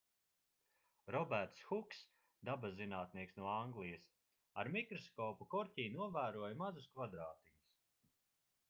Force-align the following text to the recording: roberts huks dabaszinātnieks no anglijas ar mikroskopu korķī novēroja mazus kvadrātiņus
roberts 1.15 1.59
huks 1.71 1.99
dabaszinātnieks 2.49 3.37
no 3.41 3.51
anglijas 3.57 4.09
ar 4.63 4.73
mikroskopu 4.79 5.49
korķī 5.55 5.87
novēroja 6.01 6.61
mazus 6.65 6.91
kvadrātiņus 6.97 7.63